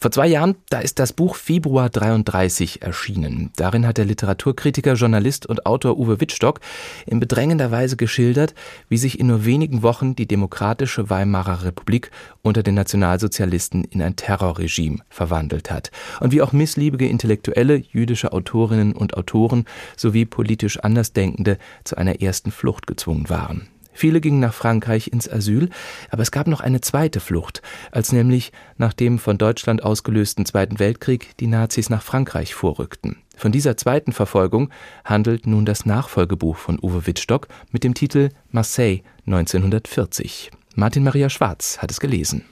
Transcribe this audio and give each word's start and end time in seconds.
Vor 0.00 0.12
zwei 0.12 0.28
Jahren, 0.28 0.54
da 0.70 0.78
ist 0.78 1.00
das 1.00 1.12
Buch 1.12 1.34
Februar 1.34 1.90
33 1.90 2.82
erschienen. 2.82 3.50
Darin 3.56 3.84
hat 3.84 3.98
der 3.98 4.04
Literaturkritiker, 4.04 4.94
Journalist 4.94 5.46
und 5.46 5.66
Autor 5.66 5.98
Uwe 5.98 6.20
Wittstock 6.20 6.60
in 7.04 7.18
bedrängender 7.18 7.72
Weise 7.72 7.96
geschildert, 7.96 8.54
wie 8.88 8.96
sich 8.96 9.18
in 9.18 9.26
nur 9.26 9.44
wenigen 9.44 9.82
Wochen 9.82 10.14
die 10.14 10.28
demokratische 10.28 11.10
Weimarer 11.10 11.64
Republik 11.64 12.12
unter 12.42 12.62
den 12.62 12.76
Nationalsozialisten 12.76 13.82
in 13.82 14.00
ein 14.00 14.14
Terrorregime 14.14 15.00
verwandelt 15.08 15.72
hat 15.72 15.90
und 16.20 16.30
wie 16.30 16.42
auch 16.42 16.52
missliebige 16.52 17.08
Intellektuelle, 17.08 17.74
jüdische 17.74 18.32
Autorinnen 18.32 18.92
und 18.92 19.16
Autoren 19.16 19.64
sowie 19.96 20.26
politisch 20.26 20.78
Andersdenkende 20.78 21.58
zu 21.82 21.96
einer 21.96 22.22
ersten 22.22 22.52
Flucht 22.52 22.86
gezwungen 22.86 23.28
waren. 23.30 23.68
Viele 23.98 24.20
gingen 24.20 24.38
nach 24.38 24.54
Frankreich 24.54 25.08
ins 25.08 25.28
Asyl, 25.28 25.70
aber 26.08 26.22
es 26.22 26.30
gab 26.30 26.46
noch 26.46 26.60
eine 26.60 26.80
zweite 26.80 27.18
Flucht, 27.18 27.62
als 27.90 28.12
nämlich 28.12 28.52
nach 28.76 28.92
dem 28.92 29.18
von 29.18 29.38
Deutschland 29.38 29.82
ausgelösten 29.82 30.46
Zweiten 30.46 30.78
Weltkrieg 30.78 31.36
die 31.38 31.48
Nazis 31.48 31.90
nach 31.90 32.02
Frankreich 32.02 32.54
vorrückten. 32.54 33.16
Von 33.36 33.50
dieser 33.50 33.76
zweiten 33.76 34.12
Verfolgung 34.12 34.70
handelt 35.04 35.48
nun 35.48 35.66
das 35.66 35.84
Nachfolgebuch 35.84 36.56
von 36.58 36.78
Uwe 36.80 37.08
Wittstock 37.08 37.48
mit 37.72 37.82
dem 37.82 37.94
Titel 37.94 38.28
Marseille 38.52 39.00
1940. 39.26 40.52
Martin 40.76 41.02
Maria 41.02 41.28
Schwarz 41.28 41.78
hat 41.78 41.90
es 41.90 41.98
gelesen. 41.98 42.44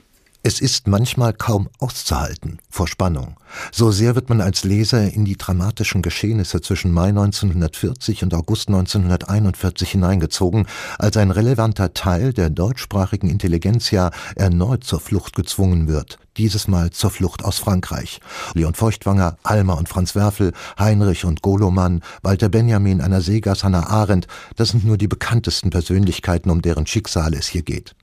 Es 0.43 0.61
ist 0.61 0.87
manchmal 0.87 1.33
kaum 1.33 1.67
auszuhalten 1.79 2.59
vor 2.69 2.87
Spannung. 2.87 3.35
So 3.71 3.91
sehr 3.91 4.15
wird 4.15 4.29
man 4.29 4.39
als 4.39 4.63
Leser 4.63 5.11
in 5.11 5.25
die 5.25 5.35
dramatischen 5.35 6.01
Geschehnisse 6.01 6.61
zwischen 6.61 6.91
Mai 6.93 7.09
1940 7.09 8.23
und 8.23 8.33
August 8.33 8.69
1941 8.69 9.91
hineingezogen, 9.91 10.67
als 10.99 11.17
ein 11.17 11.31
relevanter 11.31 11.93
Teil 11.93 12.33
der 12.33 12.49
deutschsprachigen 12.49 13.29
Intelligenzia 13.29 14.11
erneut 14.35 14.83
zur 14.83 14.99
Flucht 14.99 15.35
gezwungen 15.35 15.87
wird, 15.87 16.17
dieses 16.37 16.67
Mal 16.67 16.91
zur 16.91 17.09
Flucht 17.09 17.43
aus 17.43 17.57
Frankreich. 17.57 18.21
Leon 18.53 18.75
Feuchtwanger, 18.75 19.37
Alma 19.43 19.73
und 19.73 19.89
Franz 19.89 20.15
Werfel, 20.15 20.53
Heinrich 20.79 21.25
und 21.25 21.41
Golomann, 21.41 22.03
Walter 22.21 22.47
Benjamin, 22.47 23.01
Anna 23.01 23.21
Segas, 23.21 23.63
Hannah 23.63 23.87
Arendt, 23.87 24.27
das 24.55 24.69
sind 24.69 24.85
nur 24.85 24.97
die 24.97 25.07
bekanntesten 25.07 25.71
Persönlichkeiten, 25.71 26.51
um 26.51 26.61
deren 26.61 26.87
Schicksal 26.87 27.33
es 27.33 27.47
hier 27.47 27.63
geht. 27.63 27.95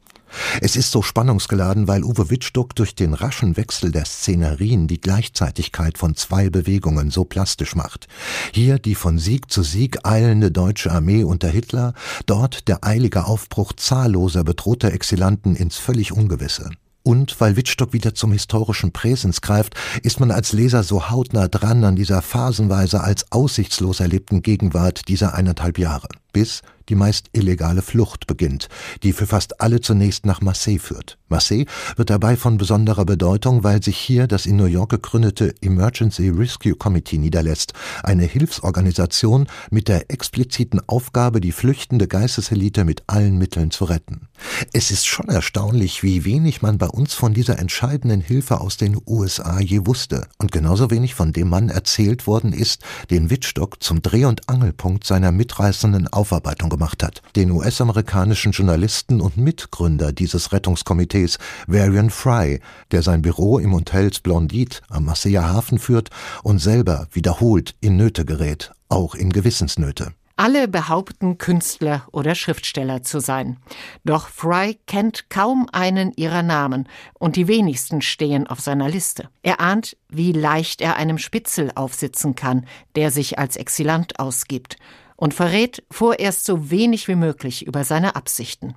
Es 0.60 0.76
ist 0.76 0.90
so 0.90 1.02
spannungsgeladen, 1.02 1.88
weil 1.88 2.04
Uwe 2.04 2.30
Wittstock 2.30 2.74
durch 2.74 2.94
den 2.94 3.14
raschen 3.14 3.56
Wechsel 3.56 3.92
der 3.92 4.04
Szenerien 4.04 4.86
die 4.86 5.00
Gleichzeitigkeit 5.00 5.98
von 5.98 6.14
zwei 6.14 6.50
Bewegungen 6.50 7.10
so 7.10 7.24
plastisch 7.24 7.74
macht. 7.74 8.08
Hier 8.52 8.78
die 8.78 8.94
von 8.94 9.18
Sieg 9.18 9.50
zu 9.50 9.62
Sieg 9.62 9.98
eilende 10.04 10.50
deutsche 10.50 10.92
Armee 10.92 11.24
unter 11.24 11.48
Hitler, 11.48 11.94
dort 12.26 12.68
der 12.68 12.84
eilige 12.84 13.24
Aufbruch 13.26 13.72
zahlloser 13.72 14.44
bedrohter 14.44 14.92
Exilanten 14.92 15.56
ins 15.56 15.76
völlig 15.76 16.12
Ungewisse. 16.12 16.70
Und 17.06 17.38
weil 17.38 17.56
Wittstock 17.56 17.92
wieder 17.92 18.14
zum 18.14 18.32
historischen 18.32 18.90
Präsens 18.90 19.42
greift, 19.42 19.74
ist 20.02 20.20
man 20.20 20.30
als 20.30 20.52
Leser 20.52 20.82
so 20.82 21.10
hautnah 21.10 21.48
dran 21.48 21.84
an 21.84 21.96
dieser 21.96 22.22
phasenweise 22.22 23.02
als 23.02 23.30
aussichtslos 23.30 24.00
erlebten 24.00 24.40
Gegenwart 24.40 25.06
dieser 25.08 25.34
eineinhalb 25.34 25.78
Jahre. 25.78 26.08
Bis 26.32 26.62
die 26.88 26.94
meist 26.94 27.28
illegale 27.32 27.82
Flucht 27.82 28.26
beginnt, 28.26 28.68
die 29.02 29.12
für 29.12 29.26
fast 29.26 29.60
alle 29.60 29.80
zunächst 29.80 30.26
nach 30.26 30.40
Marseille 30.40 30.78
führt. 30.78 31.18
Marseille 31.28 31.64
wird 31.96 32.10
dabei 32.10 32.36
von 32.36 32.58
besonderer 32.58 33.04
Bedeutung, 33.04 33.64
weil 33.64 33.82
sich 33.82 33.96
hier 33.96 34.26
das 34.26 34.46
in 34.46 34.56
New 34.56 34.66
York 34.66 34.90
gegründete 34.90 35.54
Emergency 35.62 36.28
Rescue 36.28 36.74
Committee 36.74 37.18
niederlässt, 37.18 37.72
eine 38.02 38.24
Hilfsorganisation 38.24 39.46
mit 39.70 39.88
der 39.88 40.10
expliziten 40.10 40.80
Aufgabe, 40.86 41.40
die 41.40 41.52
flüchtende 41.52 42.06
Geisteselite 42.06 42.84
mit 42.84 43.02
allen 43.06 43.38
Mitteln 43.38 43.70
zu 43.70 43.84
retten. 43.84 44.28
Es 44.72 44.90
ist 44.90 45.06
schon 45.06 45.28
erstaunlich, 45.28 46.02
wie 46.02 46.24
wenig 46.24 46.62
man 46.62 46.78
bei 46.78 46.86
uns 46.86 47.14
von 47.14 47.34
dieser 47.34 47.58
entscheidenden 47.58 48.20
Hilfe 48.20 48.60
aus 48.60 48.76
den 48.76 49.00
USA 49.06 49.58
je 49.60 49.86
wusste 49.86 50.26
und 50.38 50.52
genauso 50.52 50.90
wenig 50.90 51.14
von 51.14 51.32
dem 51.32 51.48
Mann 51.48 51.68
erzählt 51.68 52.26
worden 52.26 52.52
ist, 52.52 52.82
den 53.10 53.30
Wittstock 53.30 53.82
zum 53.82 54.02
Dreh- 54.02 54.26
und 54.26 54.48
Angelpunkt 54.48 55.04
seiner 55.04 55.32
mitreißenden 55.32 56.08
Aufarbeitung 56.08 56.68
gemacht 56.74 57.04
hat, 57.04 57.22
den 57.36 57.52
US-amerikanischen 57.52 58.50
Journalisten 58.50 59.20
und 59.20 59.36
Mitgründer 59.36 60.12
dieses 60.12 60.52
Rettungskomitees, 60.52 61.38
Varian 61.68 62.10
Fry, 62.10 62.60
der 62.90 63.02
sein 63.02 63.22
Büro 63.22 63.58
im 63.58 63.72
Hotel 63.72 64.12
Splendid 64.12 64.82
am 64.88 65.04
Marseiller 65.04 65.48
Hafen 65.48 65.78
führt 65.78 66.10
und 66.42 66.58
selber 66.58 67.06
wiederholt 67.12 67.76
in 67.80 67.96
Nöte 67.96 68.24
gerät, 68.24 68.72
auch 68.88 69.14
in 69.14 69.30
Gewissensnöte. 69.30 70.12
Alle 70.36 70.66
behaupten, 70.66 71.38
Künstler 71.38 72.08
oder 72.10 72.34
Schriftsteller 72.34 73.04
zu 73.04 73.20
sein. 73.20 73.58
Doch 74.02 74.26
Fry 74.26 74.76
kennt 74.88 75.30
kaum 75.30 75.68
einen 75.70 76.12
ihrer 76.16 76.42
Namen 76.42 76.88
und 77.20 77.36
die 77.36 77.46
wenigsten 77.46 78.02
stehen 78.02 78.48
auf 78.48 78.58
seiner 78.58 78.88
Liste. 78.88 79.28
Er 79.44 79.60
ahnt, 79.60 79.96
wie 80.08 80.32
leicht 80.32 80.80
er 80.80 80.96
einem 80.96 81.18
Spitzel 81.18 81.70
aufsitzen 81.76 82.34
kann, 82.34 82.66
der 82.96 83.12
sich 83.12 83.38
als 83.38 83.56
Exilant 83.56 84.18
ausgibt 84.18 84.76
und 85.16 85.34
verrät 85.34 85.82
vorerst 85.90 86.44
so 86.44 86.70
wenig 86.70 87.08
wie 87.08 87.14
möglich 87.14 87.66
über 87.66 87.84
seine 87.84 88.16
Absichten. 88.16 88.74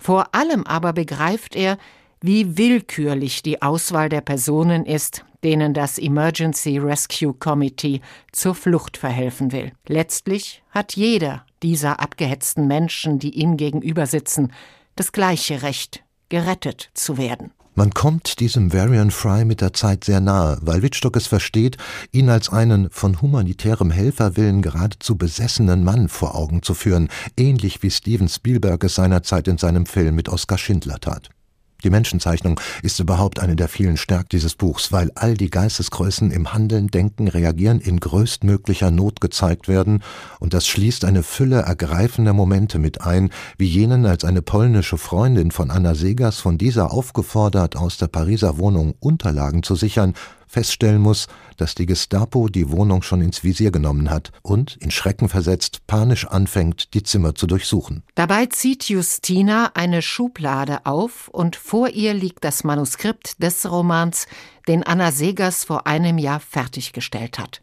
Vor 0.00 0.34
allem 0.34 0.66
aber 0.66 0.92
begreift 0.92 1.56
er, 1.56 1.78
wie 2.20 2.56
willkürlich 2.56 3.42
die 3.42 3.62
Auswahl 3.62 4.08
der 4.08 4.20
Personen 4.20 4.84
ist, 4.84 5.24
denen 5.44 5.74
das 5.74 5.98
Emergency 5.98 6.78
Rescue 6.78 7.34
Committee 7.34 8.00
zur 8.32 8.54
Flucht 8.54 8.96
verhelfen 8.96 9.52
will. 9.52 9.72
Letztlich 9.86 10.62
hat 10.70 10.96
jeder 10.96 11.44
dieser 11.62 12.00
abgehetzten 12.00 12.66
Menschen, 12.66 13.18
die 13.18 13.30
ihm 13.30 13.56
gegenüber 13.56 14.06
sitzen, 14.06 14.52
das 14.96 15.12
gleiche 15.12 15.62
Recht, 15.62 16.02
gerettet 16.28 16.90
zu 16.94 17.18
werden. 17.18 17.52
Man 17.78 17.92
kommt 17.92 18.40
diesem 18.40 18.72
Varian 18.72 19.10
Fry 19.10 19.44
mit 19.44 19.60
der 19.60 19.74
Zeit 19.74 20.04
sehr 20.04 20.20
nahe, 20.20 20.56
weil 20.62 20.80
Wittstock 20.80 21.14
es 21.14 21.26
versteht, 21.26 21.76
ihn 22.10 22.30
als 22.30 22.48
einen 22.48 22.88
von 22.88 23.20
humanitärem 23.20 23.90
Helferwillen 23.90 24.62
geradezu 24.62 25.16
besessenen 25.16 25.84
Mann 25.84 26.08
vor 26.08 26.34
Augen 26.34 26.62
zu 26.62 26.72
führen, 26.72 27.08
ähnlich 27.36 27.82
wie 27.82 27.90
Steven 27.90 28.30
Spielberg 28.30 28.82
es 28.82 28.94
seinerzeit 28.94 29.46
in 29.46 29.58
seinem 29.58 29.84
Film 29.84 30.14
mit 30.14 30.30
Oskar 30.30 30.56
Schindler 30.56 31.00
tat. 31.00 31.28
Die 31.84 31.90
Menschenzeichnung 31.90 32.58
ist 32.82 33.00
überhaupt 33.00 33.38
eine 33.38 33.54
der 33.54 33.68
vielen 33.68 33.96
Stärken 33.96 34.30
dieses 34.32 34.54
Buchs, 34.54 34.92
weil 34.92 35.10
all 35.14 35.34
die 35.34 35.50
Geistesgrößen 35.50 36.30
im 36.30 36.52
Handeln, 36.52 36.88
Denken, 36.88 37.28
Reagieren 37.28 37.80
in 37.80 38.00
größtmöglicher 38.00 38.90
Not 38.90 39.20
gezeigt 39.20 39.68
werden, 39.68 40.02
und 40.40 40.54
das 40.54 40.66
schließt 40.66 41.04
eine 41.04 41.22
Fülle 41.22 41.60
ergreifender 41.60 42.32
Momente 42.32 42.78
mit 42.78 43.02
ein, 43.02 43.30
wie 43.58 43.66
jenen, 43.66 44.06
als 44.06 44.24
eine 44.24 44.42
polnische 44.42 44.98
Freundin 44.98 45.50
von 45.50 45.70
Anna 45.70 45.94
Segers 45.94 46.40
von 46.40 46.58
dieser 46.58 46.92
aufgefordert, 46.92 47.76
aus 47.76 47.98
der 47.98 48.08
Pariser 48.08 48.58
Wohnung 48.58 48.94
Unterlagen 48.98 49.62
zu 49.62 49.74
sichern, 49.74 50.14
feststellen 50.46 51.00
muss, 51.00 51.26
dass 51.56 51.74
die 51.74 51.86
Gestapo 51.86 52.48
die 52.48 52.70
Wohnung 52.70 53.02
schon 53.02 53.20
ins 53.20 53.44
Visier 53.44 53.70
genommen 53.70 54.10
hat 54.10 54.32
und, 54.42 54.76
in 54.76 54.90
Schrecken 54.90 55.28
versetzt, 55.28 55.86
panisch 55.86 56.26
anfängt, 56.26 56.94
die 56.94 57.02
Zimmer 57.02 57.34
zu 57.34 57.46
durchsuchen. 57.46 58.02
Dabei 58.14 58.46
zieht 58.46 58.84
Justina 58.88 59.72
eine 59.74 60.02
Schublade 60.02 60.86
auf 60.86 61.28
und 61.28 61.56
vor 61.56 61.88
ihr 61.88 62.14
liegt 62.14 62.44
das 62.44 62.64
Manuskript 62.64 63.42
des 63.42 63.70
Romans, 63.70 64.26
den 64.68 64.82
Anna 64.82 65.12
Segers 65.12 65.64
vor 65.64 65.86
einem 65.86 66.18
Jahr 66.18 66.40
fertiggestellt 66.40 67.38
hat. 67.38 67.62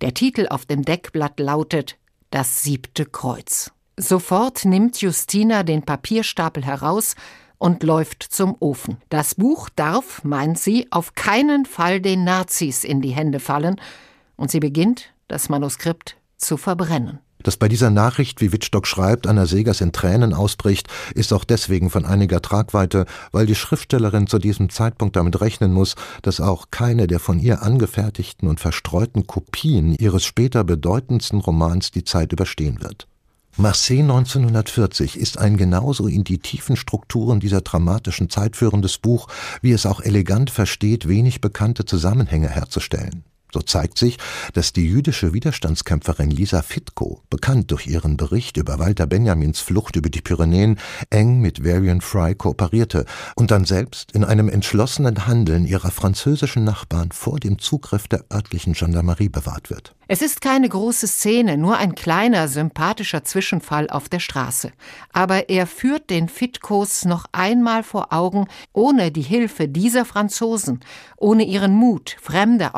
Der 0.00 0.14
Titel 0.14 0.46
auf 0.48 0.66
dem 0.66 0.82
Deckblatt 0.82 1.40
lautet 1.40 1.96
Das 2.30 2.62
siebte 2.62 3.06
Kreuz. 3.06 3.72
Sofort 3.96 4.66
nimmt 4.66 5.00
Justina 5.00 5.62
den 5.62 5.82
Papierstapel 5.82 6.64
heraus 6.64 7.14
und 7.58 7.82
läuft 7.82 8.22
zum 8.22 8.56
Ofen. 8.60 8.98
Das 9.08 9.34
Buch 9.34 9.68
darf, 9.74 10.22
meint 10.24 10.58
sie, 10.58 10.86
auf 10.90 11.14
keinen 11.14 11.66
Fall 11.66 12.00
den 12.00 12.24
Nazis 12.24 12.84
in 12.84 13.00
die 13.00 13.10
Hände 13.10 13.40
fallen, 13.40 13.80
und 14.36 14.50
sie 14.50 14.60
beginnt, 14.60 15.14
das 15.28 15.48
Manuskript 15.48 16.16
zu 16.36 16.56
verbrennen. 16.56 17.20
Dass 17.42 17.56
bei 17.56 17.68
dieser 17.68 17.90
Nachricht, 17.90 18.40
wie 18.40 18.50
Wittstock 18.50 18.86
schreibt, 18.86 19.26
Anna 19.26 19.46
Segers 19.46 19.80
in 19.80 19.92
Tränen 19.92 20.34
ausbricht, 20.34 20.88
ist 21.14 21.32
auch 21.32 21.44
deswegen 21.44 21.90
von 21.90 22.04
einiger 22.04 22.42
Tragweite, 22.42 23.06
weil 23.30 23.46
die 23.46 23.54
Schriftstellerin 23.54 24.26
zu 24.26 24.38
diesem 24.38 24.68
Zeitpunkt 24.68 25.16
damit 25.16 25.40
rechnen 25.40 25.72
muss, 25.72 25.94
dass 26.22 26.40
auch 26.40 26.66
keine 26.70 27.06
der 27.06 27.20
von 27.20 27.38
ihr 27.38 27.62
angefertigten 27.62 28.48
und 28.48 28.58
verstreuten 28.58 29.26
Kopien 29.26 29.94
ihres 29.94 30.24
später 30.24 30.64
bedeutendsten 30.64 31.40
Romans 31.40 31.90
die 31.90 32.04
Zeit 32.04 32.32
überstehen 32.32 32.82
wird. 32.82 33.06
Marseille 33.58 34.02
1940 34.02 35.18
ist 35.18 35.38
ein 35.38 35.56
genauso 35.56 36.08
in 36.08 36.24
die 36.24 36.38
tiefen 36.38 36.76
Strukturen 36.76 37.40
dieser 37.40 37.62
dramatischen 37.62 38.28
Zeit 38.28 38.54
führendes 38.54 38.98
Buch, 38.98 39.28
wie 39.62 39.72
es 39.72 39.86
auch 39.86 40.00
elegant 40.00 40.50
versteht, 40.50 41.08
wenig 41.08 41.40
bekannte 41.40 41.86
Zusammenhänge 41.86 42.50
herzustellen. 42.50 43.24
So 43.52 43.60
zeigt 43.60 43.98
sich, 43.98 44.18
dass 44.54 44.72
die 44.72 44.86
jüdische 44.86 45.32
Widerstandskämpferin 45.32 46.30
Lisa 46.30 46.62
Fitko, 46.62 47.22
bekannt 47.30 47.70
durch 47.70 47.86
ihren 47.86 48.16
Bericht 48.16 48.56
über 48.56 48.78
Walter 48.78 49.06
Benjamins 49.06 49.60
Flucht 49.60 49.96
über 49.96 50.10
die 50.10 50.20
Pyrenäen, 50.20 50.78
eng 51.10 51.40
mit 51.40 51.64
Varian 51.64 52.00
Fry 52.00 52.34
kooperierte 52.34 53.06
und 53.36 53.50
dann 53.50 53.64
selbst 53.64 54.12
in 54.12 54.24
einem 54.24 54.48
entschlossenen 54.48 55.26
Handeln 55.26 55.64
ihrer 55.66 55.90
französischen 55.90 56.64
Nachbarn 56.64 57.12
vor 57.12 57.38
dem 57.38 57.58
Zugriff 57.58 58.08
der 58.08 58.24
örtlichen 58.32 58.72
Gendarmerie 58.72 59.28
bewahrt 59.28 59.70
wird. 59.70 59.94
Es 60.08 60.22
ist 60.22 60.40
keine 60.40 60.68
große 60.68 61.08
Szene, 61.08 61.56
nur 61.56 61.78
ein 61.78 61.96
kleiner, 61.96 62.46
sympathischer 62.46 63.24
Zwischenfall 63.24 63.90
auf 63.90 64.08
der 64.08 64.20
Straße. 64.20 64.70
Aber 65.12 65.48
er 65.48 65.66
führt 65.66 66.10
den 66.10 66.28
Fitkos 66.28 67.04
noch 67.04 67.26
einmal 67.32 67.82
vor 67.82 68.12
Augen, 68.12 68.46
ohne 68.72 69.10
die 69.10 69.22
Hilfe 69.22 69.66
dieser 69.66 70.04
Franzosen, 70.04 70.78
ohne 71.16 71.44
ihren 71.44 71.74
Mut, 71.74 72.16
Fremde 72.22 72.76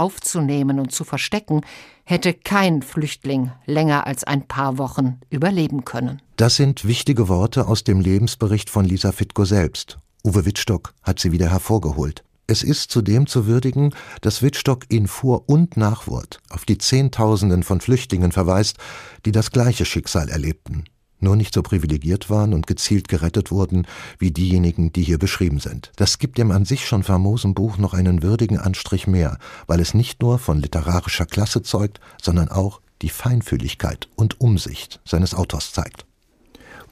aufzunehmen 0.68 0.80
und 0.80 0.92
zu 0.92 1.04
verstecken, 1.04 1.62
hätte 2.04 2.34
kein 2.34 2.82
Flüchtling 2.82 3.50
länger 3.66 4.06
als 4.06 4.24
ein 4.24 4.46
paar 4.46 4.78
Wochen 4.78 5.20
überleben 5.30 5.84
können. 5.84 6.20
Das 6.36 6.56
sind 6.56 6.86
wichtige 6.86 7.28
Worte 7.28 7.66
aus 7.66 7.84
dem 7.84 8.00
Lebensbericht 8.00 8.70
von 8.70 8.84
Lisa 8.84 9.12
Fitko 9.12 9.44
selbst. 9.44 9.98
Uwe 10.24 10.44
Wittstock 10.44 10.94
hat 11.02 11.18
sie 11.18 11.32
wieder 11.32 11.50
hervorgeholt. 11.50 12.24
Es 12.50 12.62
ist 12.62 12.90
zudem 12.90 13.26
zu 13.26 13.46
würdigen, 13.46 13.94
dass 14.22 14.42
Wittstock 14.42 14.86
in 14.88 15.06
Vor- 15.06 15.44
und 15.48 15.76
Nachwort 15.76 16.40
auf 16.48 16.64
die 16.64 16.78
Zehntausenden 16.78 17.62
von 17.62 17.80
Flüchtlingen 17.80 18.32
verweist, 18.32 18.78
die 19.26 19.32
das 19.32 19.50
gleiche 19.50 19.84
Schicksal 19.84 20.30
erlebten, 20.30 20.84
nur 21.20 21.36
nicht 21.36 21.54
so 21.54 21.62
privilegiert 21.62 22.30
waren 22.30 22.54
und 22.54 22.66
gezielt 22.66 23.08
gerettet 23.08 23.50
wurden 23.50 23.86
wie 24.18 24.30
diejenigen, 24.30 24.92
die 24.92 25.02
hier 25.02 25.18
beschrieben 25.18 25.60
sind. 25.60 25.92
Das 25.96 26.18
gibt 26.18 26.38
dem 26.38 26.50
an 26.50 26.64
sich 26.64 26.86
schon 26.86 27.02
famosen 27.02 27.54
Buch 27.54 27.78
noch 27.78 27.94
einen 27.94 28.22
würdigen 28.22 28.58
Anstrich 28.58 29.06
mehr, 29.06 29.38
weil 29.66 29.80
es 29.80 29.94
nicht 29.94 30.22
nur 30.22 30.38
von 30.38 30.60
literarischer 30.60 31.26
Klasse 31.26 31.62
zeugt, 31.62 32.00
sondern 32.20 32.48
auch 32.48 32.80
die 33.02 33.10
Feinfühligkeit 33.10 34.08
und 34.16 34.40
Umsicht 34.40 35.00
seines 35.04 35.34
Autors 35.34 35.72
zeigt. 35.72 36.04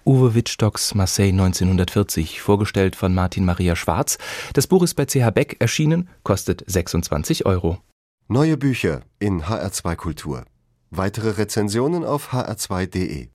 Uwe 0.05 0.35
Wittstocks 0.35 0.95
Marseille 0.95 1.31
1940, 1.31 2.41
vorgestellt 2.41 2.95
von 2.95 3.13
Martin 3.13 3.45
Maria 3.45 3.75
Schwarz. 3.75 4.19
Das 4.53 4.69
Buch 4.69 4.85
ist 4.85 4.95
bei 4.95 5.05
CH 5.05 5.33
Beck 5.35 5.57
erschienen, 5.59 6.09
kostet 6.23 6.63
26 6.69 7.45
Euro. 7.45 7.79
Neue 8.29 8.57
Bücher 8.57 9.01
in 9.19 9.43
HR2 9.43 9.97
Kultur. 9.97 10.45
Weitere 10.91 11.31
Rezensionen 11.31 12.05
auf 12.05 12.33
hr2.de 12.33 13.29